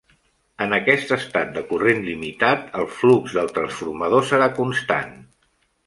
[0.65, 5.19] En aquest estat de corrent limitat, el flux del transformador serà constant.